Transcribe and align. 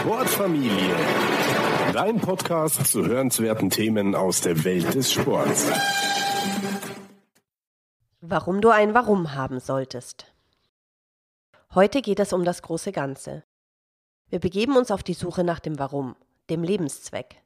Sportfamilie. 0.00 0.94
Dein 1.92 2.20
Podcast 2.20 2.86
zu 2.86 3.04
hörenswerten 3.04 3.68
Themen 3.68 4.14
aus 4.14 4.40
der 4.40 4.64
Welt 4.64 4.94
des 4.94 5.12
Sports. 5.12 5.70
Warum 8.20 8.60
du 8.60 8.70
ein 8.70 8.94
Warum 8.94 9.34
haben 9.34 9.58
solltest. 9.58 10.32
Heute 11.74 12.00
geht 12.00 12.20
es 12.20 12.32
um 12.32 12.44
das 12.44 12.62
große 12.62 12.92
Ganze. 12.92 13.42
Wir 14.28 14.38
begeben 14.38 14.76
uns 14.76 14.90
auf 14.90 15.02
die 15.02 15.14
Suche 15.14 15.42
nach 15.42 15.58
dem 15.58 15.78
Warum, 15.78 16.14
dem 16.48 16.62
Lebenszweck. 16.62 17.42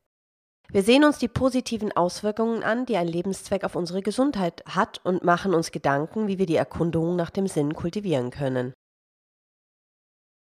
Wir 0.71 0.83
sehen 0.83 1.05
uns 1.05 1.19
die 1.19 1.29
positiven 1.29 1.93
Auswirkungen 1.93 2.63
an, 2.63 2.87
die 2.87 2.97
ein 2.97 3.09
Lebenszweck 3.09 3.65
auf 3.65 3.77
unsere 3.77 4.03
Gesundheit 4.03 4.63
hat 4.67 5.01
und 5.05 5.25
machen 5.25 5.55
uns 5.55 5.71
Gedanken, 5.71 6.29
wie 6.29 6.39
wir 6.39 6.47
die 6.47 6.57
Erkundung 6.57 7.17
nach 7.17 7.31
dem 7.31 7.47
Sinn 7.47 7.75
kultivieren 7.75 8.31
können. 8.31 8.75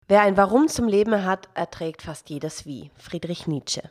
Wer 0.08 0.22
ein 0.22 0.36
Warum 0.36 0.68
zum 0.68 0.86
Leben 0.86 1.24
hat, 1.24 1.48
erträgt 1.54 2.02
fast 2.02 2.30
jedes 2.30 2.64
Wie. 2.64 2.92
Friedrich 2.94 3.48
Nietzsche. 3.48 3.90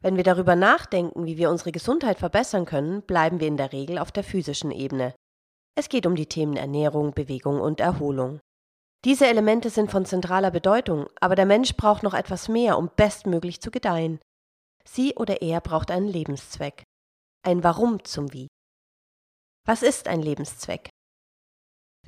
Wenn 0.00 0.16
wir 0.16 0.22
darüber 0.22 0.54
nachdenken, 0.54 1.26
wie 1.26 1.38
wir 1.38 1.50
unsere 1.50 1.72
Gesundheit 1.72 2.20
verbessern 2.20 2.64
können, 2.64 3.02
bleiben 3.02 3.40
wir 3.40 3.48
in 3.48 3.56
der 3.56 3.72
Regel 3.72 3.98
auf 3.98 4.12
der 4.12 4.22
physischen 4.22 4.70
Ebene. 4.70 5.12
Es 5.74 5.88
geht 5.88 6.06
um 6.06 6.14
die 6.14 6.26
Themen 6.26 6.56
Ernährung, 6.56 7.14
Bewegung 7.14 7.60
und 7.60 7.80
Erholung. 7.80 8.38
Diese 9.04 9.26
Elemente 9.26 9.70
sind 9.70 9.90
von 9.90 10.06
zentraler 10.06 10.52
Bedeutung, 10.52 11.08
aber 11.20 11.34
der 11.34 11.46
Mensch 11.46 11.76
braucht 11.76 12.04
noch 12.04 12.14
etwas 12.14 12.48
mehr, 12.48 12.78
um 12.78 12.90
bestmöglich 12.94 13.60
zu 13.60 13.72
gedeihen. 13.72 14.20
Sie 14.84 15.14
oder 15.16 15.42
er 15.42 15.60
braucht 15.60 15.90
einen 15.90 16.08
Lebenszweck. 16.08 16.84
Ein 17.44 17.64
Warum 17.64 18.04
zum 18.04 18.32
Wie. 18.32 18.46
Was 19.66 19.82
ist 19.82 20.06
ein 20.06 20.22
Lebenszweck? 20.22 20.90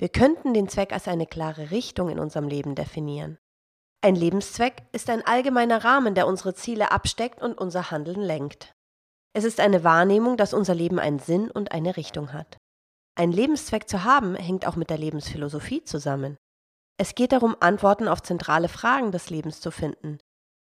Wir 0.01 0.09
könnten 0.09 0.55
den 0.55 0.67
Zweck 0.67 0.93
als 0.93 1.07
eine 1.07 1.27
klare 1.27 1.69
Richtung 1.69 2.09
in 2.09 2.17
unserem 2.17 2.47
Leben 2.47 2.73
definieren. 2.73 3.37
Ein 4.03 4.15
Lebenszweck 4.15 4.81
ist 4.93 5.11
ein 5.11 5.23
allgemeiner 5.23 5.83
Rahmen, 5.83 6.15
der 6.15 6.25
unsere 6.25 6.55
Ziele 6.55 6.91
absteckt 6.91 7.39
und 7.39 7.55
unser 7.55 7.91
Handeln 7.91 8.19
lenkt. 8.19 8.73
Es 9.33 9.43
ist 9.43 9.59
eine 9.59 9.83
Wahrnehmung, 9.83 10.37
dass 10.37 10.55
unser 10.55 10.73
Leben 10.73 10.97
einen 10.97 11.19
Sinn 11.19 11.51
und 11.51 11.71
eine 11.71 11.97
Richtung 11.97 12.33
hat. 12.33 12.57
Ein 13.13 13.31
Lebenszweck 13.31 13.87
zu 13.87 14.03
haben, 14.03 14.33
hängt 14.33 14.65
auch 14.65 14.75
mit 14.75 14.89
der 14.89 14.97
Lebensphilosophie 14.97 15.83
zusammen. 15.83 16.35
Es 16.97 17.13
geht 17.13 17.31
darum, 17.31 17.55
Antworten 17.59 18.07
auf 18.07 18.23
zentrale 18.23 18.69
Fragen 18.69 19.11
des 19.11 19.29
Lebens 19.29 19.61
zu 19.61 19.69
finden. 19.69 20.17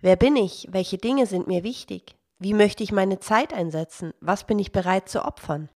Wer 0.00 0.17
bin 0.17 0.34
ich? 0.34 0.67
Welche 0.73 0.98
Dinge 0.98 1.27
sind 1.27 1.47
mir 1.47 1.62
wichtig? 1.62 2.17
Wie 2.41 2.55
möchte 2.55 2.83
ich 2.83 2.91
meine 2.91 3.20
Zeit 3.20 3.55
einsetzen? 3.55 4.15
Was 4.20 4.48
bin 4.48 4.59
ich 4.59 4.73
bereit 4.73 5.09
zu 5.09 5.25
opfern? 5.25 5.69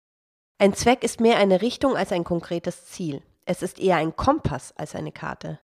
Ein 0.59 0.75
Zweck 0.75 1.05
ist 1.05 1.21
mehr 1.21 1.37
eine 1.37 1.63
Richtung 1.63 1.97
als 1.97 2.11
ein 2.11 2.25
konkretes 2.25 2.87
Ziel. 2.87 3.23
Es 3.47 3.63
ist 3.63 3.79
eher 3.79 3.97
ein 3.97 4.17
Kompass 4.17 4.77
als 4.77 4.95
eine 4.95 5.13
Karte. 5.13 5.61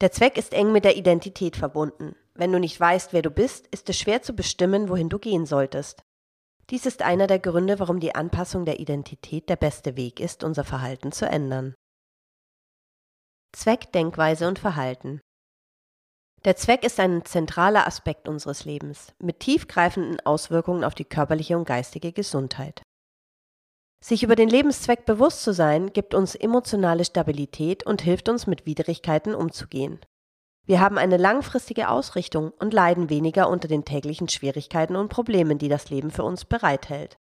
Der 0.00 0.10
Zweck 0.10 0.38
ist 0.38 0.54
eng 0.54 0.72
mit 0.72 0.84
der 0.84 0.96
Identität 0.96 1.56
verbunden. 1.56 2.16
Wenn 2.34 2.50
du 2.50 2.58
nicht 2.58 2.80
weißt, 2.80 3.12
wer 3.12 3.22
du 3.22 3.30
bist, 3.30 3.66
ist 3.68 3.88
es 3.88 3.98
schwer 3.98 4.22
zu 4.22 4.32
bestimmen, 4.34 4.88
wohin 4.88 5.08
du 5.08 5.18
gehen 5.18 5.46
solltest. 5.46 6.02
Dies 6.70 6.86
ist 6.86 7.02
einer 7.02 7.26
der 7.26 7.38
Gründe, 7.38 7.78
warum 7.78 8.00
die 8.00 8.14
Anpassung 8.14 8.64
der 8.64 8.80
Identität 8.80 9.48
der 9.48 9.56
beste 9.56 9.96
Weg 9.96 10.18
ist, 10.18 10.42
unser 10.42 10.64
Verhalten 10.64 11.12
zu 11.12 11.28
ändern. 11.28 11.74
Zweck, 13.54 13.92
Denkweise 13.92 14.48
und 14.48 14.58
Verhalten. 14.58 15.20
Der 16.44 16.56
Zweck 16.56 16.82
ist 16.82 16.98
ein 16.98 17.24
zentraler 17.24 17.86
Aspekt 17.86 18.28
unseres 18.28 18.64
Lebens, 18.64 19.14
mit 19.18 19.40
tiefgreifenden 19.40 20.20
Auswirkungen 20.20 20.82
auf 20.82 20.94
die 20.94 21.04
körperliche 21.04 21.56
und 21.56 21.66
geistige 21.66 22.12
Gesundheit. 22.12 22.82
Sich 24.06 24.22
über 24.22 24.36
den 24.36 24.50
Lebenszweck 24.50 25.06
bewusst 25.06 25.42
zu 25.42 25.54
sein, 25.54 25.90
gibt 25.94 26.12
uns 26.12 26.34
emotionale 26.34 27.06
Stabilität 27.06 27.86
und 27.86 28.02
hilft 28.02 28.28
uns, 28.28 28.46
mit 28.46 28.66
Widrigkeiten 28.66 29.34
umzugehen. 29.34 29.98
Wir 30.66 30.80
haben 30.80 30.98
eine 30.98 31.16
langfristige 31.16 31.88
Ausrichtung 31.88 32.50
und 32.50 32.74
leiden 32.74 33.08
weniger 33.08 33.48
unter 33.48 33.66
den 33.66 33.86
täglichen 33.86 34.28
Schwierigkeiten 34.28 34.94
und 34.94 35.08
Problemen, 35.08 35.56
die 35.56 35.70
das 35.70 35.88
Leben 35.88 36.10
für 36.10 36.22
uns 36.22 36.44
bereithält. 36.44 37.16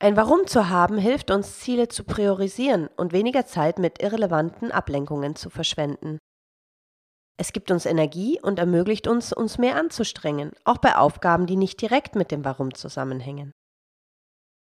Ein 0.00 0.16
Warum 0.16 0.46
zu 0.46 0.70
haben 0.70 0.96
hilft 0.96 1.30
uns, 1.30 1.58
Ziele 1.58 1.88
zu 1.88 2.04
priorisieren 2.04 2.88
und 2.96 3.12
weniger 3.12 3.44
Zeit 3.44 3.78
mit 3.78 4.00
irrelevanten 4.00 4.72
Ablenkungen 4.72 5.36
zu 5.36 5.50
verschwenden. 5.50 6.16
Es 7.36 7.52
gibt 7.52 7.70
uns 7.70 7.84
Energie 7.84 8.40
und 8.40 8.58
ermöglicht 8.58 9.06
uns, 9.06 9.34
uns 9.34 9.58
mehr 9.58 9.76
anzustrengen, 9.76 10.52
auch 10.64 10.78
bei 10.78 10.96
Aufgaben, 10.96 11.44
die 11.44 11.56
nicht 11.56 11.82
direkt 11.82 12.14
mit 12.14 12.30
dem 12.30 12.42
Warum 12.46 12.72
zusammenhängen. 12.72 13.52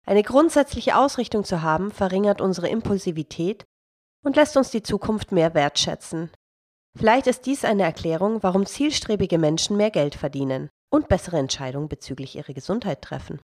Eine 0.06 0.22
grundsätzliche 0.22 0.96
Ausrichtung 0.96 1.44
zu 1.44 1.62
haben, 1.62 1.90
verringert 1.90 2.40
unsere 2.40 2.68
Impulsivität 2.68 3.64
und 4.24 4.36
lässt 4.36 4.56
uns 4.56 4.70
die 4.70 4.82
Zukunft 4.82 5.32
mehr 5.32 5.54
wertschätzen. 5.54 6.30
Vielleicht 6.96 7.26
ist 7.26 7.46
dies 7.46 7.64
eine 7.64 7.82
Erklärung, 7.82 8.42
warum 8.42 8.66
zielstrebige 8.66 9.38
Menschen 9.38 9.76
mehr 9.76 9.90
Geld 9.90 10.14
verdienen 10.14 10.68
und 10.90 11.08
bessere 11.08 11.38
Entscheidungen 11.38 11.88
bezüglich 11.88 12.36
ihrer 12.36 12.52
Gesundheit 12.52 13.02
treffen. 13.02 13.40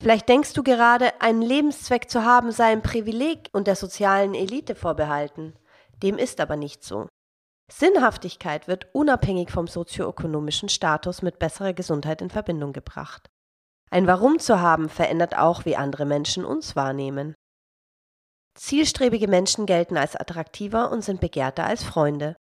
Vielleicht 0.00 0.28
denkst 0.30 0.54
du 0.54 0.62
gerade, 0.62 1.20
einen 1.20 1.42
Lebenszweck 1.42 2.08
zu 2.08 2.24
haben 2.24 2.52
sei 2.52 2.72
ein 2.72 2.80
Privileg 2.80 3.50
und 3.52 3.66
der 3.66 3.76
sozialen 3.76 4.34
Elite 4.34 4.74
vorbehalten. 4.74 5.54
Dem 6.02 6.16
ist 6.16 6.40
aber 6.40 6.56
nicht 6.56 6.82
so. 6.82 7.08
Sinnhaftigkeit 7.70 8.66
wird 8.66 8.86
unabhängig 8.94 9.50
vom 9.50 9.66
sozioökonomischen 9.66 10.70
Status 10.70 11.20
mit 11.20 11.38
besserer 11.38 11.74
Gesundheit 11.74 12.22
in 12.22 12.30
Verbindung 12.30 12.72
gebracht. 12.72 13.28
Ein 13.92 14.06
Warum 14.06 14.38
zu 14.38 14.60
haben 14.60 14.88
verändert 14.88 15.36
auch, 15.36 15.64
wie 15.64 15.76
andere 15.76 16.06
Menschen 16.06 16.44
uns 16.44 16.76
wahrnehmen. 16.76 17.34
Zielstrebige 18.54 19.26
Menschen 19.26 19.66
gelten 19.66 19.96
als 19.96 20.14
attraktiver 20.14 20.90
und 20.92 21.02
sind 21.02 21.20
begehrter 21.20 21.64
als 21.64 21.82
Freunde. 21.82 22.36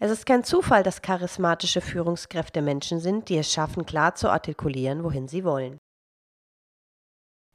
Es 0.00 0.10
ist 0.10 0.26
kein 0.26 0.44
Zufall, 0.44 0.82
dass 0.82 1.00
charismatische 1.00 1.80
Führungskräfte 1.80 2.60
Menschen 2.60 3.00
sind, 3.00 3.28
die 3.28 3.38
es 3.38 3.50
schaffen, 3.50 3.86
klar 3.86 4.14
zu 4.14 4.28
artikulieren, 4.28 5.04
wohin 5.04 5.28
sie 5.28 5.44
wollen. 5.44 5.78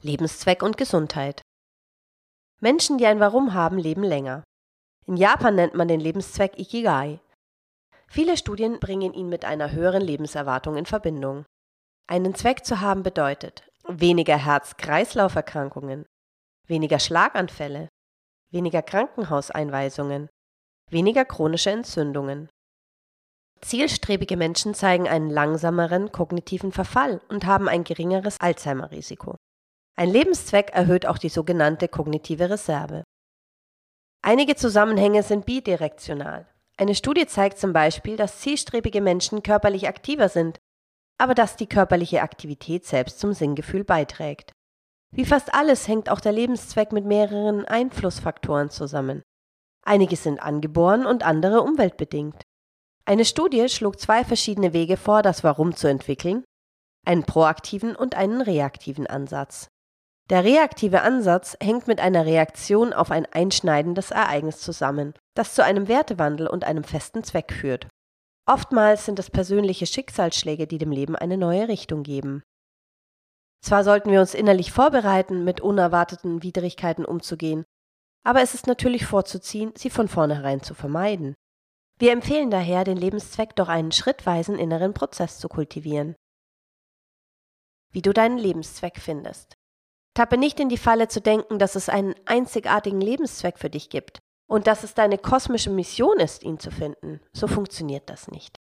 Lebenszweck 0.02 0.62
und 0.62 0.76
Gesundheit. 0.76 1.42
Menschen, 2.60 2.98
die 2.98 3.06
ein 3.06 3.20
Warum 3.20 3.54
haben, 3.54 3.78
leben 3.78 4.02
länger. 4.02 4.42
In 5.06 5.16
Japan 5.16 5.54
nennt 5.54 5.74
man 5.74 5.88
den 5.88 6.00
Lebenszweck 6.00 6.58
Ikigai. 6.58 7.20
Viele 8.08 8.36
Studien 8.36 8.80
bringen 8.80 9.12
ihn 9.12 9.28
mit 9.28 9.44
einer 9.44 9.72
höheren 9.72 10.02
Lebenserwartung 10.02 10.76
in 10.76 10.86
Verbindung. 10.86 11.44
Einen 12.10 12.34
Zweck 12.34 12.64
zu 12.64 12.80
haben 12.80 13.02
bedeutet 13.02 13.64
weniger 13.86 14.38
Herz-Kreislauf-Erkrankungen, 14.38 16.06
weniger 16.66 16.98
Schlaganfälle, 16.98 17.88
weniger 18.50 18.80
Krankenhauseinweisungen, 18.80 20.28
weniger 20.90 21.26
chronische 21.26 21.70
Entzündungen. 21.70 22.48
Zielstrebige 23.60 24.38
Menschen 24.38 24.72
zeigen 24.72 25.06
einen 25.06 25.28
langsameren 25.28 26.10
kognitiven 26.10 26.72
Verfall 26.72 27.20
und 27.28 27.44
haben 27.44 27.68
ein 27.68 27.84
geringeres 27.84 28.40
Alzheimer-Risiko. 28.40 29.36
Ein 29.94 30.08
Lebenszweck 30.08 30.70
erhöht 30.70 31.04
auch 31.04 31.18
die 31.18 31.28
sogenannte 31.28 31.88
kognitive 31.88 32.48
Reserve. 32.48 33.04
Einige 34.22 34.56
Zusammenhänge 34.56 35.22
sind 35.22 35.44
bidirektional. 35.44 36.48
Eine 36.78 36.94
Studie 36.94 37.26
zeigt 37.26 37.58
zum 37.58 37.74
Beispiel, 37.74 38.16
dass 38.16 38.40
zielstrebige 38.40 39.02
Menschen 39.02 39.42
körperlich 39.42 39.88
aktiver 39.88 40.30
sind 40.30 40.58
aber 41.18 41.34
dass 41.34 41.56
die 41.56 41.66
körperliche 41.66 42.22
Aktivität 42.22 42.86
selbst 42.86 43.18
zum 43.18 43.32
Sinngefühl 43.32 43.84
beiträgt. 43.84 44.52
Wie 45.10 45.24
fast 45.24 45.54
alles 45.54 45.88
hängt 45.88 46.10
auch 46.10 46.20
der 46.20 46.32
Lebenszweck 46.32 46.92
mit 46.92 47.04
mehreren 47.04 47.64
Einflussfaktoren 47.64 48.70
zusammen. 48.70 49.22
Einige 49.84 50.16
sind 50.16 50.40
angeboren 50.40 51.06
und 51.06 51.24
andere 51.24 51.62
umweltbedingt. 51.62 52.42
Eine 53.04 53.24
Studie 53.24 53.68
schlug 53.68 53.98
zwei 53.98 54.22
verschiedene 54.22 54.72
Wege 54.74 54.96
vor, 54.98 55.22
das 55.22 55.42
Warum 55.42 55.74
zu 55.74 55.88
entwickeln, 55.88 56.44
einen 57.06 57.24
proaktiven 57.24 57.96
und 57.96 58.14
einen 58.14 58.42
reaktiven 58.42 59.06
Ansatz. 59.06 59.68
Der 60.28 60.44
reaktive 60.44 61.00
Ansatz 61.00 61.56
hängt 61.62 61.86
mit 61.88 62.00
einer 62.00 62.26
Reaktion 62.26 62.92
auf 62.92 63.10
ein 63.10 63.24
einschneidendes 63.24 64.10
Ereignis 64.10 64.60
zusammen, 64.60 65.14
das 65.34 65.54
zu 65.54 65.64
einem 65.64 65.88
Wertewandel 65.88 66.46
und 66.46 66.64
einem 66.64 66.84
festen 66.84 67.24
Zweck 67.24 67.50
führt. 67.50 67.88
Oftmals 68.48 69.04
sind 69.04 69.18
es 69.18 69.28
persönliche 69.28 69.84
Schicksalsschläge, 69.84 70.66
die 70.66 70.78
dem 70.78 70.90
Leben 70.90 71.14
eine 71.14 71.36
neue 71.36 71.68
Richtung 71.68 72.02
geben. 72.02 72.42
Zwar 73.62 73.84
sollten 73.84 74.10
wir 74.10 74.20
uns 74.20 74.32
innerlich 74.32 74.72
vorbereiten, 74.72 75.44
mit 75.44 75.60
unerwarteten 75.60 76.42
Widrigkeiten 76.42 77.04
umzugehen, 77.04 77.66
aber 78.24 78.40
es 78.40 78.54
ist 78.54 78.66
natürlich 78.66 79.04
vorzuziehen, 79.04 79.72
sie 79.76 79.90
von 79.90 80.08
vornherein 80.08 80.62
zu 80.62 80.72
vermeiden. 80.72 81.34
Wir 81.98 82.12
empfehlen 82.12 82.50
daher, 82.50 82.84
den 82.84 82.96
Lebenszweck 82.96 83.54
durch 83.54 83.68
einen 83.68 83.92
schrittweisen 83.92 84.58
inneren 84.58 84.94
Prozess 84.94 85.38
zu 85.38 85.48
kultivieren. 85.48 86.16
Wie 87.92 88.00
du 88.00 88.14
deinen 88.14 88.38
Lebenszweck 88.38 88.98
findest. 88.98 89.56
Tappe 90.14 90.38
nicht 90.38 90.58
in 90.58 90.70
die 90.70 90.78
Falle 90.78 91.08
zu 91.08 91.20
denken, 91.20 91.58
dass 91.58 91.74
es 91.74 91.90
einen 91.90 92.14
einzigartigen 92.24 93.02
Lebenszweck 93.02 93.58
für 93.58 93.68
dich 93.68 93.90
gibt 93.90 94.20
und 94.48 94.66
dass 94.66 94.82
es 94.82 94.94
deine 94.94 95.18
kosmische 95.18 95.70
Mission 95.70 96.18
ist, 96.18 96.42
ihn 96.42 96.58
zu 96.58 96.70
finden. 96.70 97.20
So 97.32 97.46
funktioniert 97.46 98.10
das 98.10 98.28
nicht. 98.28 98.58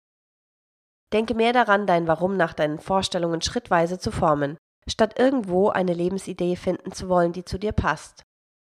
Denke 1.12 1.34
mehr 1.34 1.52
daran, 1.52 1.86
dein 1.86 2.08
Warum 2.08 2.36
nach 2.36 2.52
deinen 2.52 2.80
Vorstellungen 2.80 3.40
schrittweise 3.40 3.98
zu 3.98 4.10
formen, 4.10 4.58
statt 4.88 5.18
irgendwo 5.18 5.68
eine 5.68 5.94
Lebensidee 5.94 6.56
finden 6.56 6.92
zu 6.92 7.08
wollen, 7.08 7.32
die 7.32 7.44
zu 7.44 7.58
dir 7.58 7.72
passt. 7.72 8.22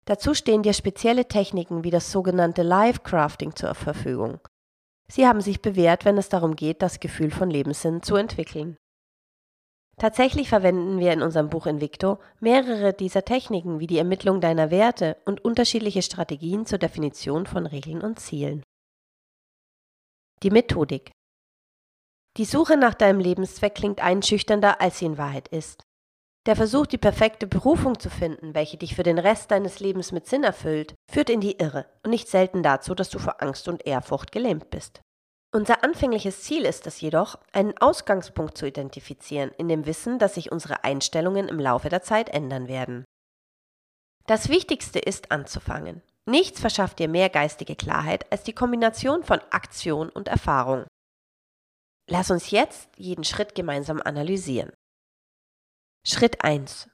Dazu 0.05 0.35
stehen 0.35 0.63
dir 0.63 0.75
spezielle 0.75 1.27
Techniken 1.27 1.85
wie 1.85 1.91
das 1.91 2.13
sogenannte 2.13 2.63
Live 2.63 3.03
Crafting 3.03 3.57
zur 3.57 3.75
Verfügung. 3.75 4.41
Sie 5.11 5.27
haben 5.27 5.41
sich 5.41 5.63
bewährt, 5.63 6.05
wenn 6.05 6.19
es 6.19 6.29
darum 6.29 6.57
geht, 6.57 6.83
das 6.83 7.01
Gefühl 7.01 7.31
von 7.31 7.51
Lebenssinn 7.51 8.03
zu 8.03 8.17
entwickeln. 8.17 8.77
Tatsächlich 9.99 10.49
verwenden 10.49 11.01
wir 11.01 11.13
in 11.13 11.23
unserem 11.23 11.51
Buch 11.51 11.67
Invicto 11.67 12.19
mehrere 12.39 12.93
dieser 12.93 13.25
Techniken 13.25 13.81
wie 13.81 13.89
die 13.89 13.99
Ermittlung 13.99 14.41
deiner 14.41 14.71
Werte 14.71 15.17
und 15.25 15.45
unterschiedliche 15.45 16.03
Strategien 16.03 16.67
zur 16.67 16.79
Definition 16.79 17.47
von 17.47 17.67
Regeln 17.67 18.03
und 18.03 18.21
Zielen. 18.21 18.63
Die 20.45 20.51
Methodik. 20.51 21.11
Die 22.37 22.45
Suche 22.45 22.77
nach 22.77 22.95
deinem 22.95 23.19
Lebenszweck 23.19 23.75
klingt 23.75 24.01
einschüchternder, 24.01 24.81
als 24.81 25.01
sie 25.01 25.07
in 25.07 25.19
Wahrheit 25.19 25.49
ist. 25.49 25.83
Der 26.47 26.55
Versuch, 26.55 26.87
die 26.87 26.97
perfekte 26.97 27.49
Berufung 27.49 27.99
zu 27.99 28.09
finden, 28.09 28.55
welche 28.55 28.77
dich 28.77 28.95
für 28.95 29.03
den 29.03 29.19
Rest 29.19 29.51
deines 29.51 29.81
Lebens 29.81 30.13
mit 30.13 30.29
Sinn 30.29 30.45
erfüllt, 30.45 30.95
führt 31.11 31.29
in 31.29 31.41
die 31.41 31.59
Irre 31.59 31.87
und 32.05 32.11
nicht 32.11 32.29
selten 32.29 32.63
dazu, 32.63 32.95
dass 32.95 33.11
du 33.11 33.19
vor 33.19 33.43
Angst 33.43 33.67
und 33.67 33.85
Ehrfurcht 33.85 34.31
gelähmt 34.31 34.71
bist. 34.71 35.01
Unser 35.51 35.83
anfängliches 35.83 36.43
Ziel 36.43 36.67
ist 36.67 36.87
es 36.87 37.01
jedoch, 37.01 37.39
einen 37.53 37.77
Ausgangspunkt 37.79 38.59
zu 38.59 38.67
identifizieren, 38.67 39.51
in 39.57 39.69
dem 39.69 39.87
Wissen, 39.87 40.19
dass 40.19 40.35
sich 40.35 40.53
unsere 40.53 40.85
Einstellungen 40.85 41.49
im 41.49 41.59
Laufe 41.59 41.89
der 41.89 42.03
Zeit 42.03 42.29
ändern 42.29 42.69
werden. 42.69 43.05
Das 44.27 44.51
Wichtigste 44.51 44.99
ist 44.99 45.33
anzufangen. 45.33 46.03
Nichts 46.27 46.61
verschafft 46.61 46.99
dir 46.99 47.09
mehr 47.09 47.31
geistige 47.31 47.77
Klarheit 47.77 48.31
als 48.31 48.43
die 48.43 48.53
Kombination 48.53 49.25
von 49.25 49.41
Aktion 49.51 50.11
und 50.11 50.29
Erfahrung. 50.29 50.87
Lass 52.11 52.31
uns 52.31 52.51
jetzt 52.51 52.91
jeden 52.97 53.25
Schritt 53.25 53.55
gemeinsam 53.55 54.03
analysieren. 54.03 54.73
Schritt 56.07 56.45
1. 56.45 56.91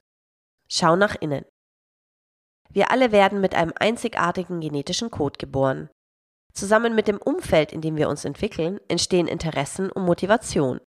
Schau 0.68 0.94
nach 0.94 1.16
innen. 1.16 1.44
Wir 2.70 2.92
alle 2.92 3.10
werden 3.10 3.40
mit 3.40 3.56
einem 3.56 3.72
einzigartigen 3.74 4.60
genetischen 4.60 5.10
Code 5.10 5.38
geboren. 5.38 5.90
Zusammen 6.54 6.94
mit 6.94 7.08
dem 7.08 7.18
Umfeld, 7.18 7.72
in 7.72 7.80
dem 7.80 7.96
wir 7.96 8.08
uns 8.08 8.24
entwickeln, 8.24 8.78
entstehen 8.88 9.26
Interessen 9.26 9.90
und 9.90 10.04
Motivation. 10.04 10.80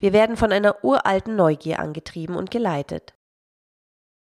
Wir 0.00 0.12
werden 0.12 0.36
von 0.36 0.52
einer 0.52 0.82
uralten 0.84 1.36
Neugier 1.36 1.78
angetrieben 1.78 2.34
und 2.34 2.50
geleitet. 2.50 3.14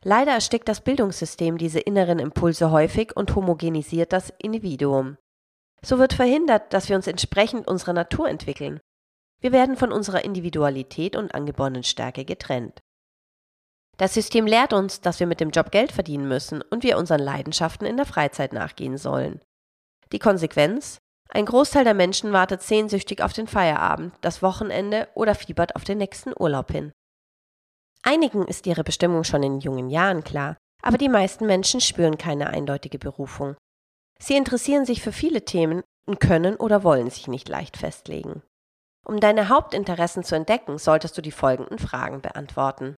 Leider 0.04 0.32
erstickt 0.32 0.68
das 0.68 0.82
Bildungssystem 0.82 1.60
diese 1.60 1.80
inneren 1.80 2.18
Impulse 2.18 2.72
häufig 2.72 3.16
und 3.16 3.36
homogenisiert 3.36 4.12
das 4.12 4.34
Individuum. 4.40 5.18
So 5.84 6.00
wird 6.00 6.14
verhindert, 6.14 6.74
dass 6.74 6.90
wir 6.90 6.96
uns 6.96 7.06
entsprechend 7.06 7.68
unserer 7.68 7.94
Natur 7.94 8.28
entwickeln. 8.28 8.80
Wir 9.40 9.52
werden 9.52 9.78
von 9.78 9.92
unserer 9.92 10.24
Individualität 10.24 11.16
und 11.16 11.34
angeborenen 11.36 11.84
Stärke 11.84 12.26
getrennt. 12.26 12.80
Das 13.98 14.16
System 14.16 14.48
lehrt 14.48 14.74
uns, 14.74 15.02
dass 15.02 15.20
wir 15.20 15.28
mit 15.28 15.40
dem 15.40 15.52
Job 15.52 15.72
Geld 15.72 15.92
verdienen 15.92 16.28
müssen 16.28 16.64
und 16.64 16.84
wir 16.84 16.98
unseren 16.98 17.22
Leidenschaften 17.22 17.86
in 17.86 17.98
der 17.98 18.06
Freizeit 18.08 18.54
nachgehen 18.54 18.98
sollen. 18.98 19.42
Die 20.12 20.20
Konsequenz? 20.20 20.98
Ein 21.30 21.46
Großteil 21.46 21.86
der 21.86 21.94
Menschen 21.94 22.34
wartet 22.34 22.62
sehnsüchtig 22.62 23.24
auf 23.24 23.32
den 23.32 23.48
Feierabend, 23.48 24.14
das 24.22 24.42
Wochenende 24.42 25.08
oder 25.14 25.34
fiebert 25.34 25.76
auf 25.76 25.86
den 25.86 25.98
nächsten 25.98 26.34
Urlaub 26.38 26.72
hin. 26.72 26.92
Einigen 28.04 28.46
ist 28.48 28.68
ihre 28.68 28.84
Bestimmung 28.84 29.24
schon 29.24 29.44
in 29.44 29.60
jungen 29.60 29.90
Jahren 29.90 30.24
klar, 30.24 30.58
aber 30.82 30.98
die 30.98 31.10
meisten 31.10 31.46
Menschen 31.46 31.80
spüren 31.80 32.18
keine 32.18 32.48
eindeutige 32.48 33.00
Berufung. 33.00 33.56
Sie 34.20 34.36
interessieren 34.36 34.86
sich 34.86 35.02
für 35.02 35.14
viele 35.14 35.46
Themen 35.46 35.84
und 36.06 36.20
können 36.20 36.56
oder 36.58 36.84
wollen 36.84 37.10
sich 37.10 37.28
nicht 37.28 37.48
leicht 37.48 37.78
festlegen. 37.78 38.42
Um 39.06 39.20
deine 39.20 39.50
Hauptinteressen 39.50 40.24
zu 40.24 40.36
entdecken, 40.36 40.78
solltest 40.78 41.18
du 41.18 41.22
die 41.22 41.32
folgenden 41.32 41.80
Fragen 41.80 42.22
beantworten. 42.22 42.96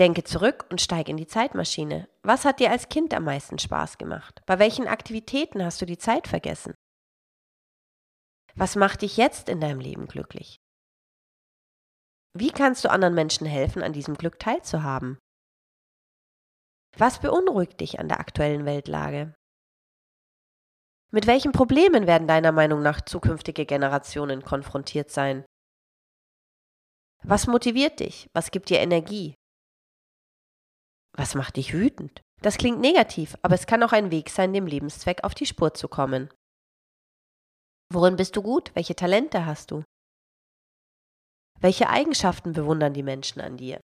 Denke 0.00 0.24
zurück 0.24 0.66
und 0.70 0.80
steig 0.80 1.08
in 1.08 1.16
die 1.16 1.26
Zeitmaschine. 1.26 2.08
Was 2.22 2.44
hat 2.44 2.60
dir 2.60 2.70
als 2.70 2.88
Kind 2.88 3.12
am 3.14 3.24
meisten 3.24 3.58
Spaß 3.58 3.98
gemacht? 3.98 4.40
Bei 4.46 4.58
welchen 4.58 4.88
Aktivitäten 4.88 5.62
hast 5.62 5.80
du 5.82 5.86
die 5.86 5.98
Zeit 5.98 6.28
vergessen? 6.28 6.74
Was 8.54 8.76
macht 8.76 9.02
dich 9.02 9.16
jetzt 9.16 9.48
in 9.48 9.60
deinem 9.60 9.80
Leben 9.80 10.06
glücklich? 10.06 10.56
Wie 12.34 12.50
kannst 12.50 12.84
du 12.84 12.90
anderen 12.90 13.14
Menschen 13.14 13.46
helfen, 13.46 13.82
an 13.82 13.92
diesem 13.92 14.14
Glück 14.14 14.38
teilzuhaben? 14.38 15.18
Was 16.96 17.20
beunruhigt 17.20 17.80
dich 17.80 18.00
an 18.00 18.08
der 18.08 18.20
aktuellen 18.20 18.64
Weltlage? 18.64 19.34
Mit 21.10 21.26
welchen 21.26 21.52
Problemen 21.52 22.06
werden 22.06 22.26
deiner 22.26 22.52
Meinung 22.52 22.80
nach 22.80 23.02
zukünftige 23.02 23.66
Generationen 23.66 24.42
konfrontiert 24.42 25.10
sein? 25.10 25.44
Was 27.22 27.46
motiviert 27.46 28.00
dich? 28.00 28.28
Was 28.32 28.50
gibt 28.50 28.70
dir 28.70 28.80
Energie? 28.80 29.34
Was 31.16 31.34
macht 31.34 31.56
dich 31.56 31.74
wütend? 31.74 32.22
Das 32.40 32.56
klingt 32.56 32.80
negativ, 32.80 33.36
aber 33.42 33.54
es 33.54 33.66
kann 33.66 33.82
auch 33.82 33.92
ein 33.92 34.10
Weg 34.10 34.30
sein, 34.30 34.52
dem 34.52 34.66
Lebenszweck 34.66 35.22
auf 35.24 35.34
die 35.34 35.46
Spur 35.46 35.74
zu 35.74 35.88
kommen. 35.88 36.28
Worin 37.92 38.16
bist 38.16 38.36
du 38.36 38.42
gut? 38.42 38.74
Welche 38.74 38.96
Talente 38.96 39.46
hast 39.46 39.70
du? 39.70 39.84
Welche 41.60 41.88
Eigenschaften 41.88 42.52
bewundern 42.52 42.94
die 42.94 43.02
Menschen 43.02 43.40
an 43.40 43.56
dir? 43.56 43.80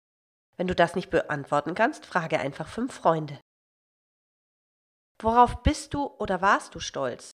Wenn 0.56 0.68
du 0.68 0.74
das 0.74 0.94
nicht 0.94 1.10
beantworten 1.10 1.74
kannst, 1.74 2.06
frage 2.06 2.38
einfach 2.38 2.68
fünf 2.68 2.94
Freunde. 2.94 3.38
Worauf 5.20 5.62
bist 5.62 5.92
du 5.92 6.06
oder 6.06 6.40
warst 6.40 6.74
du 6.74 6.80
stolz? 6.80 7.30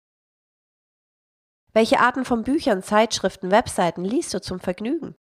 Welche 1.72 2.00
Arten 2.00 2.24
von 2.24 2.44
Büchern, 2.44 2.82
Zeitschriften, 2.82 3.50
Webseiten 3.50 4.04
liest 4.04 4.32
du 4.34 4.40
zum 4.40 4.60
Vergnügen? 4.60 5.16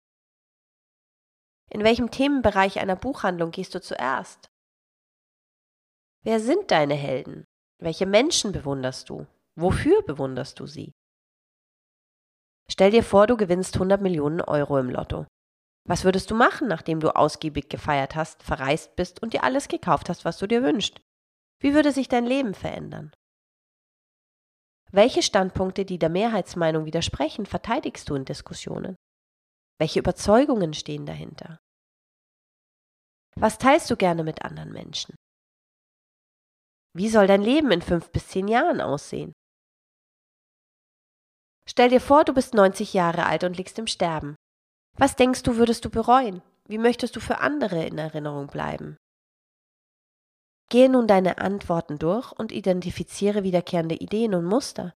In 1.69 1.83
welchem 1.83 2.11
Themenbereich 2.11 2.79
einer 2.79 2.95
Buchhandlung 2.95 3.51
gehst 3.51 3.75
du 3.75 3.81
zuerst? 3.81 4.47
Wer 6.25 6.39
sind 6.39 6.71
deine 6.71 6.95
Helden? 6.95 7.45
Welche 7.79 8.07
Menschen 8.07 8.51
bewunderst 8.51 9.11
du? 9.11 9.27
Wofür 9.55 10.01
bewunderst 10.01 10.59
du 10.59 10.65
sie? 10.65 10.91
Stell 12.67 12.89
dir 12.89 13.03
vor, 13.03 13.27
du 13.27 13.37
gewinnst 13.37 13.75
100 13.75 14.01
Millionen 14.01 14.41
Euro 14.41 14.79
im 14.79 14.89
Lotto. 14.89 15.27
Was 15.87 16.03
würdest 16.03 16.31
du 16.31 16.35
machen, 16.35 16.67
nachdem 16.67 16.99
du 16.99 17.15
ausgiebig 17.15 17.69
gefeiert 17.69 18.15
hast, 18.15 18.41
verreist 18.41 18.95
bist 18.95 19.21
und 19.21 19.33
dir 19.33 19.43
alles 19.43 19.67
gekauft 19.67 20.09
hast, 20.09 20.25
was 20.25 20.39
du 20.39 20.47
dir 20.47 20.63
wünschst? 20.63 20.99
Wie 21.61 21.75
würde 21.75 21.91
sich 21.91 22.07
dein 22.07 22.25
Leben 22.25 22.55
verändern? 22.55 23.13
Welche 24.91 25.21
Standpunkte, 25.21 25.85
die 25.85 25.99
der 25.99 26.09
Mehrheitsmeinung 26.09 26.85
widersprechen, 26.85 27.45
verteidigst 27.45 28.09
du 28.09 28.15
in 28.15 28.25
Diskussionen? 28.25 28.95
Welche 29.79 29.99
Überzeugungen 29.99 30.73
stehen 30.73 31.05
dahinter? 31.05 31.59
Was 33.35 33.59
teilst 33.59 33.91
du 33.91 33.95
gerne 33.95 34.23
mit 34.23 34.43
anderen 34.43 34.71
Menschen? 34.71 35.14
Wie 36.95 37.09
soll 37.09 37.27
dein 37.27 37.41
Leben 37.41 37.71
in 37.71 37.81
fünf 37.81 38.09
bis 38.11 38.29
zehn 38.29 38.47
Jahren 38.47 38.79
aussehen? 38.79 39.33
Stell 41.67 41.89
dir 41.89 41.99
vor, 41.99 42.23
du 42.23 42.33
bist 42.33 42.53
90 42.53 42.93
Jahre 42.93 43.25
alt 43.25 43.43
und 43.43 43.57
liegst 43.57 43.77
im 43.79 43.87
Sterben. 43.87 44.35
Was 44.97 45.17
denkst 45.17 45.43
du, 45.43 45.57
würdest 45.57 45.83
du 45.83 45.89
bereuen? 45.89 46.41
Wie 46.69 46.77
möchtest 46.77 47.13
du 47.17 47.19
für 47.19 47.39
andere 47.39 47.83
in 47.83 47.97
Erinnerung 47.97 48.47
bleiben? 48.47 48.95
Gehe 50.69 50.89
nun 50.89 51.05
deine 51.05 51.39
Antworten 51.39 51.99
durch 51.99 52.31
und 52.31 52.53
identifiziere 52.53 53.43
wiederkehrende 53.43 53.95
Ideen 53.95 54.33
und 54.33 54.45
Muster. 54.45 54.93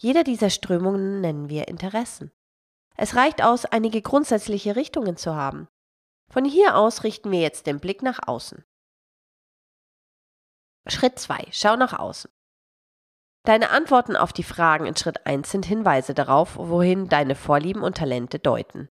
Jeder 0.00 0.22
dieser 0.22 0.48
Strömungen 0.48 1.20
nennen 1.20 1.48
wir 1.48 1.66
Interessen. 1.66 2.30
Es 2.96 3.16
reicht 3.16 3.42
aus, 3.42 3.64
einige 3.64 4.00
grundsätzliche 4.00 4.76
Richtungen 4.76 5.16
zu 5.16 5.34
haben. 5.34 5.66
Von 6.30 6.44
hier 6.44 6.76
aus 6.76 7.02
richten 7.02 7.32
wir 7.32 7.40
jetzt 7.40 7.66
den 7.66 7.80
Blick 7.80 8.02
nach 8.02 8.20
außen. 8.28 8.64
Schritt 10.86 11.18
2. 11.18 11.48
Schau 11.52 11.76
nach 11.76 11.98
außen. 11.98 12.30
Deine 13.44 13.70
Antworten 13.70 14.16
auf 14.16 14.32
die 14.32 14.42
Fragen 14.42 14.86
in 14.86 14.96
Schritt 14.96 15.26
1 15.26 15.50
sind 15.50 15.66
Hinweise 15.66 16.14
darauf, 16.14 16.56
wohin 16.56 17.08
deine 17.08 17.34
Vorlieben 17.34 17.82
und 17.82 17.96
Talente 17.96 18.38
deuten. 18.38 18.88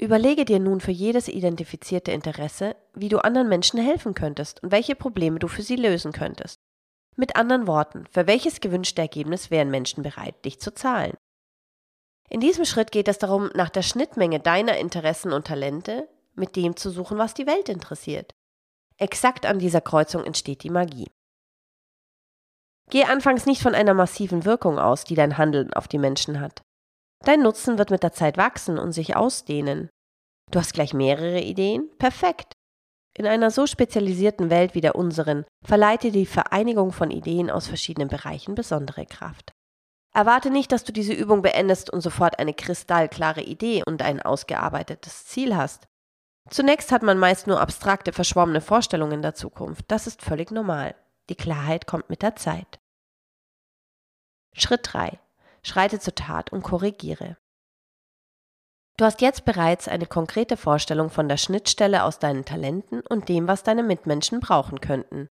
Überlege 0.00 0.44
dir 0.44 0.58
nun 0.58 0.80
für 0.80 0.90
jedes 0.90 1.28
identifizierte 1.28 2.10
Interesse, 2.12 2.76
wie 2.94 3.08
du 3.08 3.18
anderen 3.18 3.48
Menschen 3.48 3.80
helfen 3.80 4.14
könntest 4.14 4.62
und 4.62 4.72
welche 4.72 4.94
Probleme 4.94 5.38
du 5.38 5.48
für 5.48 5.62
sie 5.62 5.76
lösen 5.76 6.12
könntest. 6.12 6.58
Mit 7.16 7.36
anderen 7.36 7.66
Worten, 7.66 8.06
für 8.10 8.26
welches 8.26 8.60
gewünschte 8.60 9.02
Ergebnis 9.02 9.50
wären 9.50 9.70
Menschen 9.70 10.02
bereit, 10.02 10.44
dich 10.44 10.58
zu 10.60 10.74
zahlen? 10.74 11.16
In 12.30 12.40
diesem 12.40 12.64
Schritt 12.64 12.92
geht 12.92 13.08
es 13.08 13.18
darum, 13.18 13.50
nach 13.54 13.68
der 13.68 13.82
Schnittmenge 13.82 14.40
deiner 14.40 14.78
Interessen 14.78 15.32
und 15.32 15.46
Talente 15.46 16.08
mit 16.34 16.56
dem 16.56 16.76
zu 16.76 16.90
suchen, 16.90 17.18
was 17.18 17.34
die 17.34 17.46
Welt 17.46 17.68
interessiert. 17.68 18.32
Exakt 18.96 19.44
an 19.44 19.58
dieser 19.58 19.82
Kreuzung 19.82 20.24
entsteht 20.24 20.62
die 20.62 20.70
Magie. 20.70 21.10
Geh 22.92 23.04
anfangs 23.04 23.46
nicht 23.46 23.62
von 23.62 23.74
einer 23.74 23.94
massiven 23.94 24.44
Wirkung 24.44 24.78
aus, 24.78 25.04
die 25.04 25.14
dein 25.14 25.38
Handeln 25.38 25.72
auf 25.72 25.88
die 25.88 25.96
Menschen 25.96 26.40
hat. 26.40 26.60
Dein 27.24 27.40
Nutzen 27.40 27.78
wird 27.78 27.88
mit 27.88 28.02
der 28.02 28.12
Zeit 28.12 28.36
wachsen 28.36 28.78
und 28.78 28.92
sich 28.92 29.16
ausdehnen. 29.16 29.88
Du 30.50 30.58
hast 30.58 30.74
gleich 30.74 30.92
mehrere 30.92 31.40
Ideen? 31.40 31.88
Perfekt. 31.98 32.52
In 33.16 33.26
einer 33.26 33.50
so 33.50 33.66
spezialisierten 33.66 34.50
Welt 34.50 34.74
wie 34.74 34.82
der 34.82 34.94
unseren 34.94 35.46
verleiht 35.64 36.02
dir 36.02 36.12
die 36.12 36.26
Vereinigung 36.26 36.92
von 36.92 37.10
Ideen 37.10 37.50
aus 37.50 37.66
verschiedenen 37.66 38.08
Bereichen 38.08 38.54
besondere 38.54 39.06
Kraft. 39.06 39.52
Erwarte 40.14 40.50
nicht, 40.50 40.70
dass 40.70 40.84
du 40.84 40.92
diese 40.92 41.14
Übung 41.14 41.40
beendest 41.40 41.90
und 41.90 42.02
sofort 42.02 42.38
eine 42.38 42.52
kristallklare 42.52 43.40
Idee 43.40 43.82
und 43.86 44.02
ein 44.02 44.20
ausgearbeitetes 44.20 45.24
Ziel 45.24 45.56
hast. 45.56 45.86
Zunächst 46.50 46.92
hat 46.92 47.02
man 47.02 47.16
meist 47.16 47.46
nur 47.46 47.58
abstrakte, 47.58 48.12
verschwommene 48.12 48.60
Vorstellungen 48.60 49.22
der 49.22 49.32
Zukunft. 49.32 49.86
Das 49.88 50.06
ist 50.06 50.20
völlig 50.20 50.50
normal. 50.50 50.94
Die 51.30 51.36
Klarheit 51.36 51.86
kommt 51.86 52.10
mit 52.10 52.20
der 52.20 52.36
Zeit. 52.36 52.81
Schritt 54.54 54.80
3. 54.92 55.18
schreite 55.62 55.98
zur 55.98 56.14
Tat 56.14 56.52
und 56.52 56.62
korrigiere. 56.62 57.36
Du 58.98 59.04
hast 59.06 59.20
jetzt 59.20 59.44
bereits 59.44 59.88
eine 59.88 60.06
konkrete 60.06 60.56
Vorstellung 60.56 61.10
von 61.10 61.28
der 61.28 61.38
Schnittstelle 61.38 62.04
aus 62.04 62.18
deinen 62.18 62.44
Talenten 62.44 63.00
und 63.00 63.28
dem, 63.28 63.48
was 63.48 63.62
deine 63.62 63.82
Mitmenschen 63.82 64.40
brauchen 64.40 64.80
könnten. 64.80 65.28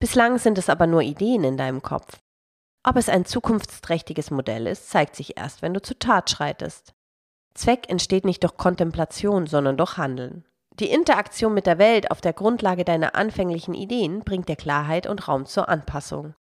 Bislang 0.00 0.38
sind 0.38 0.58
es 0.58 0.68
aber 0.68 0.86
nur 0.86 1.02
Ideen 1.02 1.44
in 1.44 1.56
deinem 1.56 1.82
Kopf. 1.82 2.18
Ob 2.82 2.96
es 2.96 3.08
ein 3.08 3.24
zukunftsträchtiges 3.24 4.30
Modell 4.30 4.66
ist, 4.66 4.88
zeigt 4.90 5.16
sich 5.16 5.36
erst, 5.36 5.60
wenn 5.62 5.74
du 5.74 5.82
zur 5.82 5.98
Tat 5.98 6.30
schreitest. 6.30 6.94
Zweck 7.54 7.88
entsteht 7.88 8.24
nicht 8.24 8.42
durch 8.42 8.56
Kontemplation, 8.56 9.46
sondern 9.46 9.76
durch 9.76 9.96
Handeln. 9.96 10.44
Die 10.78 10.90
Interaktion 10.90 11.54
mit 11.54 11.66
der 11.66 11.78
Welt 11.78 12.10
auf 12.10 12.20
der 12.20 12.34
Grundlage 12.34 12.84
deiner 12.84 13.14
anfänglichen 13.14 13.74
Ideen 13.74 14.20
bringt 14.20 14.48
dir 14.48 14.56
Klarheit 14.56 15.06
und 15.06 15.26
Raum 15.26 15.46
zur 15.46 15.68
Anpassung. 15.68 16.34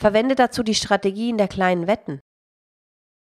Verwende 0.00 0.34
dazu 0.34 0.62
die 0.62 0.74
Strategien 0.74 1.36
der 1.36 1.46
kleinen 1.46 1.86
Wetten. 1.86 2.20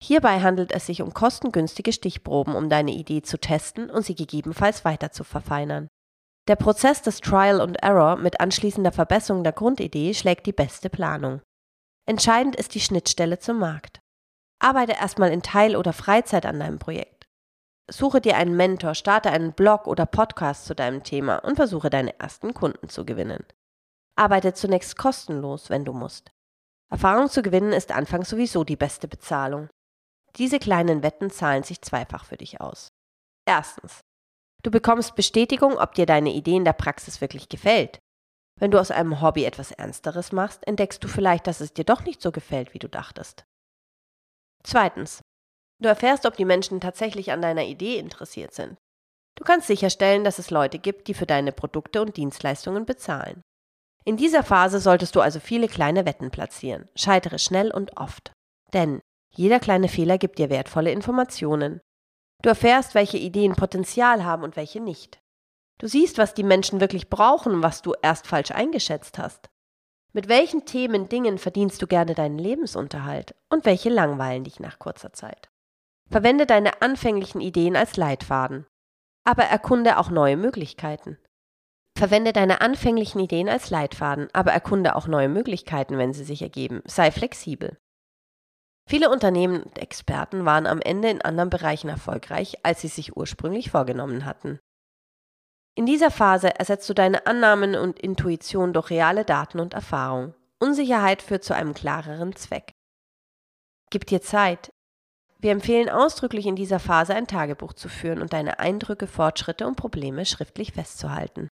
Hierbei 0.02 0.42
handelt 0.42 0.72
es 0.72 0.88
sich 0.88 1.04
um 1.04 1.14
kostengünstige 1.14 1.94
Stichproben, 1.94 2.56
um 2.56 2.68
deine 2.68 2.92
Idee 2.92 3.22
zu 3.22 3.38
testen 3.40 3.92
und 3.92 4.04
sie 4.04 4.16
gegebenenfalls 4.16 4.84
weiter 4.84 5.12
zu 5.12 5.24
verfeinern. 5.24 5.88
Der 6.48 6.56
Prozess 6.56 7.04
des 7.04 7.22
Trial 7.22 7.62
and 7.62 7.78
Error 7.84 8.16
mit 8.16 8.42
anschließender 8.42 8.92
Verbesserung 8.92 9.44
der 9.44 9.54
Grundidee 9.54 10.16
schlägt 10.16 10.48
die 10.48 10.52
beste 10.52 10.90
Planung. 10.90 11.42
Entscheidend 12.10 12.56
ist 12.56 12.74
die 12.74 12.82
Schnittstelle 12.82 13.38
zum 13.38 13.60
Markt. 13.60 14.00
Arbeite 14.60 14.94
erstmal 14.94 15.32
in 15.32 15.44
Teil- 15.44 15.76
oder 15.76 15.94
Freizeit 15.94 16.48
an 16.48 16.60
deinem 16.60 16.80
Projekt. 16.80 17.28
Suche 17.90 18.20
dir 18.20 18.36
einen 18.36 18.58
Mentor, 18.58 18.96
starte 18.96 19.30
einen 19.30 19.54
Blog 19.54 19.86
oder 19.86 20.08
Podcast 20.08 20.66
zu 20.66 20.74
deinem 20.74 21.04
Thema 21.04 21.38
und 21.38 21.56
versuche 21.56 21.92
deine 21.92 22.20
ersten 22.20 22.56
Kunden 22.56 22.90
zu 22.90 23.06
gewinnen. 23.06 23.46
Arbeite 24.18 24.54
zunächst 24.54 24.98
kostenlos, 24.98 25.70
wenn 25.70 25.86
du 25.86 25.94
musst. 25.94 26.33
Erfahrung 26.94 27.28
zu 27.28 27.42
gewinnen 27.42 27.74
ist 27.74 27.92
anfangs 27.92 28.30
sowieso 28.30 28.64
die 28.64 28.76
beste 28.76 29.08
Bezahlung. 29.08 29.68
Diese 30.36 30.60
kleinen 30.60 31.02
Wetten 31.02 31.32
zahlen 31.32 31.64
sich 31.64 31.82
zweifach 31.82 32.24
für 32.24 32.38
dich 32.38 32.62
aus. 32.62 32.90
Erstens. 33.48 34.02
Du 34.62 34.70
bekommst 34.70 35.16
Bestätigung, 35.16 35.80
ob 35.80 35.96
dir 35.96 36.06
deine 36.06 36.32
Idee 36.32 36.56
in 36.56 36.66
der 36.66 36.74
Praxis 36.74 37.20
wirklich 37.20 37.50
gefällt. 37.50 37.98
Wenn 38.60 38.70
du 38.70 38.80
aus 38.80 38.92
einem 38.92 39.22
Hobby 39.22 39.44
etwas 39.44 39.72
Ernsteres 39.72 40.32
machst, 40.32 40.68
entdeckst 40.68 41.04
du 41.04 41.08
vielleicht, 41.08 41.48
dass 41.48 41.62
es 41.62 41.74
dir 41.74 41.84
doch 41.84 42.04
nicht 42.04 42.22
so 42.22 42.32
gefällt, 42.32 42.76
wie 42.76 42.80
du 42.80 42.88
dachtest. 42.88 43.44
Zweitens. 44.64 45.22
Du 45.82 45.90
erfährst, 45.90 46.28
ob 46.28 46.38
die 46.38 46.46
Menschen 46.46 46.80
tatsächlich 46.80 47.32
an 47.32 47.42
deiner 47.42 47.64
Idee 47.64 47.98
interessiert 47.98 48.54
sind. 48.54 48.78
Du 49.36 49.44
kannst 49.44 49.66
sicherstellen, 49.66 50.24
dass 50.24 50.38
es 50.38 50.52
Leute 50.52 50.78
gibt, 50.78 51.08
die 51.08 51.16
für 51.16 51.26
deine 51.26 51.54
Produkte 51.54 52.04
und 52.04 52.18
Dienstleistungen 52.18 52.86
bezahlen. 52.86 53.42
In 54.06 54.18
dieser 54.18 54.44
Phase 54.44 54.80
solltest 54.80 55.16
du 55.16 55.22
also 55.22 55.40
viele 55.40 55.68
kleine 55.68 56.06
Wetten 56.06 56.30
platzieren. 56.30 56.90
Scheitere 56.96 57.40
schnell 57.40 57.72
und 57.72 57.98
oft. 57.98 58.34
Denn 58.74 59.02
jeder 59.36 59.60
kleine 59.60 59.88
Fehler 59.88 60.18
gibt 60.18 60.40
dir 60.40 60.50
wertvolle 60.50 60.92
Informationen. 60.92 61.82
Du 62.42 62.50
erfährst, 62.50 62.94
welche 62.94 63.18
Ideen 63.18 63.56
Potenzial 63.56 64.26
haben 64.26 64.44
und 64.44 64.56
welche 64.58 64.82
nicht. 64.82 65.20
Du 65.80 65.88
siehst, 65.88 66.18
was 66.18 66.34
die 66.34 66.44
Menschen 66.44 66.82
wirklich 66.82 67.10
brauchen 67.10 67.64
was 67.64 67.82
du 67.82 67.94
erst 68.02 68.28
falsch 68.28 68.52
eingeschätzt 68.52 69.18
hast. 69.18 69.50
Mit 70.12 70.28
welchen 70.28 70.66
Themen, 70.66 71.10
Dingen 71.10 71.40
verdienst 71.40 71.82
du 71.82 71.88
gerne 71.88 72.14
deinen 72.14 72.38
Lebensunterhalt 72.38 73.34
und 73.50 73.66
welche 73.66 73.90
langweilen 73.90 74.44
dich 74.44 74.60
nach 74.60 74.78
kurzer 74.78 75.14
Zeit? 75.14 75.50
Verwende 76.12 76.46
deine 76.46 76.82
anfänglichen 76.82 77.42
Ideen 77.42 77.76
als 77.76 77.98
Leitfaden, 77.98 78.68
aber 79.24 79.44
erkunde 79.44 79.98
auch 79.98 80.12
neue 80.12 80.38
Möglichkeiten. 80.38 81.18
Verwende 81.98 82.34
deine 82.34 82.62
anfänglichen 82.62 83.20
Ideen 83.20 83.48
als 83.48 83.70
Leitfaden, 83.70 84.28
aber 84.34 84.52
erkunde 84.52 84.96
auch 84.96 85.08
neue 85.08 85.30
Möglichkeiten, 85.30 85.98
wenn 85.98 86.14
sie 86.14 86.24
sich 86.24 86.42
ergeben. 86.42 86.82
Sei 86.86 87.12
flexibel. 87.12 87.78
Viele 88.90 89.10
Unternehmen 89.10 89.64
und 89.64 89.78
Experten 89.78 90.46
waren 90.46 90.68
am 90.68 90.82
Ende 90.82 91.10
in 91.10 91.22
anderen 91.22 91.50
Bereichen 91.50 91.90
erfolgreich, 91.90 92.58
als 92.64 92.82
sie 92.82 92.90
sich 92.90 93.16
ursprünglich 93.16 93.72
vorgenommen 93.72 94.26
hatten. 94.26 94.60
In 95.76 95.86
dieser 95.86 96.12
Phase 96.12 96.54
ersetzt 96.60 96.90
du 96.90 96.94
deine 96.94 97.26
Annahmen 97.26 97.76
und 97.76 98.00
Intuition 98.00 98.74
durch 98.74 98.90
reale 98.90 99.26
Daten 99.26 99.60
und 99.60 99.74
Erfahrung. 99.74 100.36
Unsicherheit 100.60 101.22
führt 101.22 101.44
zu 101.44 101.56
einem 101.56 101.74
klareren 101.74 102.36
Zweck. 102.36 102.72
Gib 103.90 104.06
dir 104.06 104.22
Zeit. 104.22 104.72
Wir 105.40 105.52
empfehlen 105.52 105.90
ausdrücklich 105.90 106.46
in 106.46 106.56
dieser 106.56 106.80
Phase 106.80 107.16
ein 107.16 107.28
Tagebuch 107.28 107.74
zu 107.74 107.90
führen 107.90 108.22
und 108.22 108.34
deine 108.34 108.60
Eindrücke, 108.60 109.08
Fortschritte 109.08 109.68
und 109.68 109.76
Probleme 109.76 110.26
schriftlich 110.26 110.74
festzuhalten. 110.74 111.50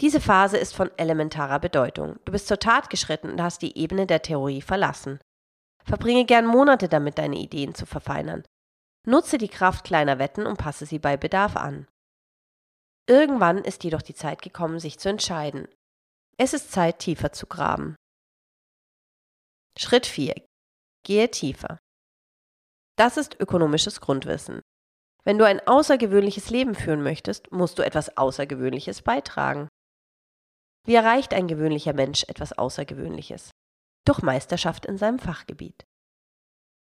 Diese 0.00 0.20
Phase 0.20 0.56
ist 0.56 0.74
von 0.74 0.90
elementarer 0.96 1.58
Bedeutung. 1.58 2.18
Du 2.24 2.32
bist 2.32 2.46
zur 2.46 2.58
Tat 2.58 2.88
geschritten 2.88 3.30
und 3.30 3.42
hast 3.42 3.60
die 3.60 3.76
Ebene 3.76 4.06
der 4.06 4.22
Theorie 4.22 4.62
verlassen. 4.62 5.20
Verbringe 5.84 6.24
gern 6.24 6.46
Monate 6.46 6.88
damit, 6.88 7.18
deine 7.18 7.36
Ideen 7.36 7.74
zu 7.74 7.84
verfeinern. 7.84 8.44
Nutze 9.06 9.36
die 9.36 9.48
Kraft 9.48 9.84
kleiner 9.84 10.18
Wetten 10.18 10.46
und 10.46 10.56
passe 10.56 10.86
sie 10.86 10.98
bei 10.98 11.16
Bedarf 11.16 11.56
an. 11.56 11.86
Irgendwann 13.06 13.58
ist 13.58 13.84
jedoch 13.84 14.02
die 14.02 14.14
Zeit 14.14 14.40
gekommen, 14.40 14.78
sich 14.78 14.98
zu 14.98 15.08
entscheiden. 15.08 15.68
Es 16.38 16.54
ist 16.54 16.72
Zeit, 16.72 17.00
tiefer 17.00 17.32
zu 17.32 17.46
graben. 17.46 17.96
Schritt 19.78 20.06
4. 20.06 20.34
Gehe 21.04 21.30
tiefer. 21.30 21.78
Das 22.96 23.16
ist 23.16 23.38
ökonomisches 23.38 24.00
Grundwissen. 24.00 24.60
Wenn 25.24 25.38
du 25.38 25.44
ein 25.44 25.60
außergewöhnliches 25.66 26.50
Leben 26.50 26.74
führen 26.74 27.02
möchtest, 27.02 27.52
musst 27.52 27.78
du 27.78 27.82
etwas 27.82 28.16
Außergewöhnliches 28.16 29.02
beitragen. 29.02 29.68
Wie 30.86 30.94
erreicht 30.94 31.34
ein 31.34 31.48
gewöhnlicher 31.48 31.92
Mensch 31.92 32.24
etwas 32.28 32.56
Außergewöhnliches? 32.56 33.50
durch 34.10 34.22
Meisterschaft 34.22 34.86
in 34.86 34.98
seinem 34.98 35.18
Fachgebiet. 35.18 35.86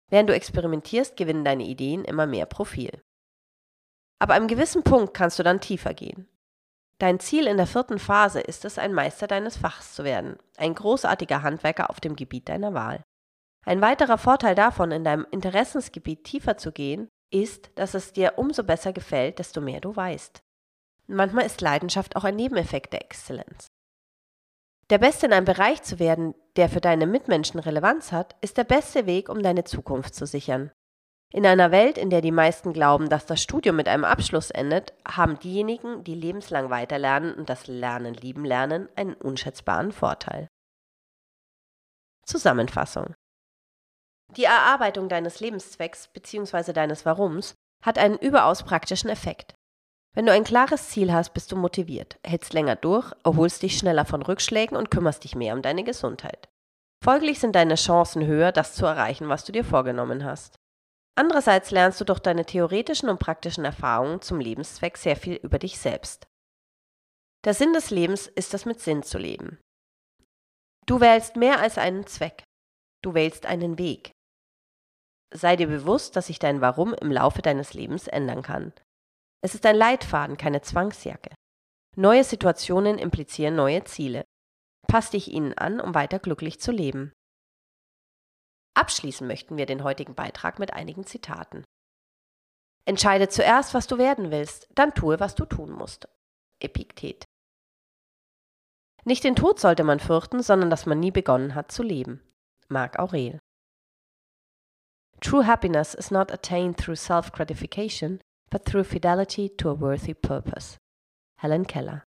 Während 0.09 0.29
du 0.29 0.35
experimentierst, 0.35 1.17
gewinnen 1.17 1.43
deine 1.43 1.63
Ideen 1.63 2.05
immer 2.05 2.27
mehr 2.27 2.45
Profil. 2.45 3.01
Aber 4.19 4.35
einem 4.35 4.47
gewissen 4.47 4.83
Punkt 4.83 5.13
kannst 5.13 5.39
du 5.39 5.43
dann 5.43 5.59
tiefer 5.59 5.93
gehen. 5.93 6.27
Dein 6.99 7.19
Ziel 7.19 7.47
in 7.47 7.57
der 7.57 7.67
vierten 7.67 7.99
Phase 7.99 8.39
ist 8.39 8.63
es, 8.63 8.77
ein 8.77 8.93
Meister 8.93 9.27
deines 9.27 9.57
Fachs 9.57 9.95
zu 9.95 10.03
werden, 10.03 10.37
ein 10.57 10.75
großartiger 10.75 11.41
Handwerker 11.41 11.89
auf 11.89 11.99
dem 11.99 12.15
Gebiet 12.15 12.47
deiner 12.47 12.73
Wahl. 12.73 13.03
Ein 13.65 13.81
weiterer 13.81 14.17
Vorteil 14.17 14.55
davon, 14.55 14.91
in 14.91 15.03
deinem 15.03 15.25
Interessensgebiet 15.31 16.23
tiefer 16.23 16.57
zu 16.57 16.71
gehen, 16.71 17.09
ist, 17.31 17.71
dass 17.75 17.95
es 17.95 18.13
dir 18.13 18.33
umso 18.37 18.63
besser 18.63 18.93
gefällt, 18.93 19.39
desto 19.39 19.59
mehr 19.59 19.81
du 19.81 19.95
weißt. 19.95 20.39
Manchmal 21.07 21.47
ist 21.47 21.59
Leidenschaft 21.59 22.15
auch 22.15 22.23
ein 22.23 22.35
Nebeneffekt 22.35 22.93
der 22.93 23.03
Exzellenz. 23.03 23.67
Der 24.91 24.99
Beste 24.99 25.25
in 25.25 25.33
einem 25.33 25.45
Bereich 25.45 25.81
zu 25.81 25.97
werden, 25.97 26.35
der 26.57 26.69
für 26.69 26.81
deine 26.81 27.07
Mitmenschen 27.07 27.59
Relevanz 27.59 28.11
hat, 28.11 28.35
ist 28.41 28.57
der 28.57 28.65
beste 28.65 29.07
Weg, 29.07 29.29
um 29.29 29.41
deine 29.41 29.63
Zukunft 29.63 30.13
zu 30.13 30.27
sichern. 30.27 30.71
In 31.33 31.45
einer 31.45 31.71
Welt, 31.71 31.97
in 31.97 32.11
der 32.11 32.21
die 32.21 32.31
meisten 32.31 32.71
glauben, 32.71 33.09
dass 33.09 33.25
das 33.25 33.41
Studium 33.41 33.75
mit 33.75 33.87
einem 33.87 34.05
Abschluss 34.05 34.51
endet, 34.51 34.93
haben 35.07 35.39
diejenigen, 35.39 36.03
die 36.03 36.13
lebenslang 36.13 36.69
weiterlernen 36.69 37.33
und 37.33 37.49
das 37.49 37.65
Lernen 37.65 38.13
lieben 38.13 38.45
lernen, 38.45 38.87
einen 38.95 39.15
unschätzbaren 39.15 39.91
Vorteil. 39.91 40.47
Zusammenfassung 42.25 43.15
Die 44.37 44.45
Erarbeitung 44.45 45.09
deines 45.09 45.39
Lebenszwecks 45.39 46.09
bzw. 46.09 46.73
deines 46.73 47.05
Warums 47.05 47.55
hat 47.83 47.97
einen 47.97 48.17
überaus 48.17 48.63
praktischen 48.63 49.09
Effekt. 49.09 49.55
Wenn 50.15 50.25
du 50.25 50.31
ein 50.31 50.45
klares 50.45 50.89
Ziel 50.89 51.13
hast, 51.13 51.33
bist 51.33 51.51
du 51.51 51.57
motiviert, 51.57 52.17
hältst 52.25 52.53
länger 52.53 52.77
durch, 52.77 53.11
erholst 53.25 53.61
dich 53.61 53.77
schneller 53.77 54.05
von 54.05 54.21
Rückschlägen 54.21 54.77
und 54.77 54.89
kümmerst 54.89 55.25
dich 55.25 55.35
mehr 55.35 55.53
um 55.53 55.61
deine 55.61 55.83
Gesundheit. 55.83 56.47
Folglich 57.03 57.39
sind 57.39 57.53
deine 57.55 57.75
Chancen 57.75 58.25
höher, 58.25 58.53
das 58.53 58.73
zu 58.75 58.85
erreichen, 58.85 59.27
was 59.27 59.43
du 59.43 59.51
dir 59.51 59.65
vorgenommen 59.65 60.23
hast. 60.23 60.55
Andererseits 61.17 61.69
lernst 61.71 61.99
du 61.99 62.05
durch 62.05 62.19
deine 62.19 62.45
theoretischen 62.45 63.09
und 63.09 63.19
praktischen 63.19 63.65
Erfahrungen 63.65 64.21
zum 64.21 64.39
Lebenszweck 64.39 64.97
sehr 64.97 65.17
viel 65.17 65.35
über 65.35 65.59
dich 65.59 65.77
selbst. 65.77 66.27
Der 67.45 67.53
Sinn 67.53 67.73
des 67.73 67.89
Lebens 67.89 68.27
ist 68.27 68.53
es 68.53 68.65
mit 68.65 68.79
Sinn 68.79 69.03
zu 69.03 69.17
leben. 69.17 69.59
Du 70.85 71.01
wählst 71.01 71.35
mehr 71.35 71.59
als 71.59 71.77
einen 71.77 72.07
Zweck. 72.07 72.43
Du 73.03 73.13
wählst 73.13 73.45
einen 73.45 73.77
Weg. 73.77 74.11
Sei 75.33 75.55
dir 75.55 75.67
bewusst, 75.67 76.15
dass 76.15 76.27
sich 76.27 76.39
dein 76.39 76.61
Warum 76.61 76.93
im 76.93 77.11
Laufe 77.11 77.41
deines 77.41 77.73
Lebens 77.73 78.07
ändern 78.07 78.41
kann. 78.41 78.73
Es 79.41 79.55
ist 79.55 79.65
ein 79.65 79.75
Leitfaden, 79.75 80.37
keine 80.37 80.61
Zwangsjacke. 80.61 81.33
Neue 81.95 82.23
Situationen 82.23 82.97
implizieren 82.97 83.55
neue 83.55 83.83
Ziele. 83.83 84.25
Pass 84.87 85.11
dich 85.11 85.31
ihnen 85.31 85.53
an, 85.53 85.79
um 85.79 85.95
weiter 85.95 86.19
glücklich 86.19 86.59
zu 86.59 86.71
leben. 86.71 87.13
Abschließen 88.75 89.25
möchten 89.25 89.57
wir 89.57 89.65
den 89.65 89.83
heutigen 89.83 90.15
Beitrag 90.15 90.59
mit 90.59 90.73
einigen 90.73 91.05
Zitaten. 91.05 91.63
Entscheide 92.85 93.29
zuerst, 93.29 93.73
was 93.73 93.87
du 93.87 93.97
werden 93.97 94.29
willst, 94.31 94.67
dann 94.75 94.93
tue, 94.93 95.19
was 95.19 95.33
du 95.35 95.45
tun 95.45 95.71
musst. 95.71 96.07
Epiktet. 96.59 97.25
Nicht 99.05 99.23
den 99.23 99.35
Tod 99.35 99.59
sollte 99.59 99.83
man 99.83 99.99
fürchten, 99.99 100.43
sondern 100.43 100.69
dass 100.69 100.85
man 100.85 100.99
nie 100.99 101.11
begonnen 101.11 101.55
hat 101.55 101.71
zu 101.71 101.83
leben. 101.83 102.21
Marc 102.67 102.99
Aurel. 102.99 103.39
True 105.21 105.47
happiness 105.47 105.93
is 105.93 106.11
not 106.11 106.31
attained 106.31 106.77
through 106.77 106.97
self-gratification, 106.97 108.19
but 108.49 108.65
through 108.65 108.83
fidelity 108.83 109.49
to 109.57 109.69
a 109.69 109.73
worthy 109.73 110.13
purpose. 110.13 110.77
Helen 111.37 111.65
Keller 111.65 112.03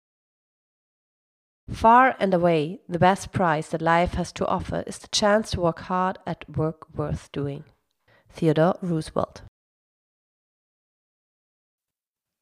Far 1.71 2.15
and 2.21 2.35
away, 2.35 2.81
the 2.89 2.99
best 2.99 3.33
prize 3.33 3.71
that 3.71 3.81
life 3.81 4.15
has 4.15 4.33
to 4.35 4.47
offer 4.47 4.85
is 4.87 4.99
the 4.99 5.09
chance 5.09 5.53
to 5.53 5.63
work 5.63 5.81
hard 5.89 6.19
at 6.27 6.45
work 6.49 6.87
worth 6.95 7.33
doing. 7.33 7.65
Theodore 8.35 8.79
Roosevelt. 8.83 9.45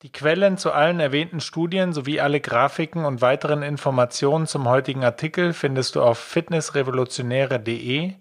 Die 0.03 0.11
Quellen 0.11 0.59
zu 0.59 0.73
allen 0.73 0.99
erwähnten 0.99 1.39
Studien 1.41 1.93
sowie 1.93 2.19
alle 2.19 2.41
Grafiken 2.41 3.05
und 3.05 3.21
weiteren 3.21 3.63
Informationen 3.63 4.49
zum 4.49 4.69
heutigen 4.69 5.05
Artikel 5.05 5.53
findest 5.53 5.95
du 5.95 6.03
auf 6.03 6.19
fitnessrevolutionäre.de 6.19 8.15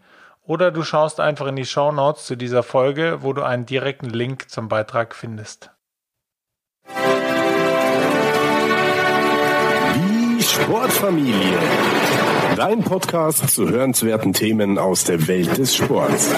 oder 0.46 0.72
du 0.72 0.84
schaust 0.84 1.20
einfach 1.20 1.48
in 1.48 1.56
die 1.56 1.66
Show 1.66 1.92
Notes 1.92 2.26
zu 2.26 2.36
dieser 2.36 2.64
Folge, 2.64 3.20
wo 3.22 3.34
du 3.34 3.44
einen 3.44 3.66
direkten 3.66 4.10
Link 4.10 4.50
zum 4.50 4.68
Beitrag 4.68 5.16
findest. 5.16 5.72
Die 9.96 10.44
Sportfamilie. 10.44 11.58
Dein 12.56 12.84
Podcast 12.84 13.50
zu 13.50 13.70
hörenswerten 13.70 14.34
Themen 14.34 14.78
aus 14.78 15.04
der 15.04 15.28
Welt 15.28 15.58
des 15.58 15.76
Sports. 15.76 16.30